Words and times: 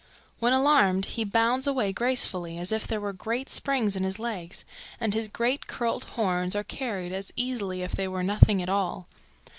"When 0.39 0.51
alarmed 0.51 1.05
he 1.13 1.23
bounds 1.23 1.67
away 1.67 1.93
gracefully 1.93 2.57
as 2.57 2.71
if 2.71 2.87
there 2.87 2.99
were 2.99 3.13
great 3.13 3.51
springs 3.51 3.95
in 3.95 4.03
his 4.03 4.17
legs, 4.17 4.65
and 4.99 5.13
his 5.13 5.27
great 5.27 5.67
curled 5.67 6.05
horns 6.17 6.55
are 6.55 6.63
carried 6.63 7.13
as 7.13 7.31
easily 7.35 7.83
as 7.83 7.91
if 7.91 7.97
they 7.97 8.07
were 8.07 8.23
nothing 8.23 8.63
at 8.63 8.67
all. 8.69 9.05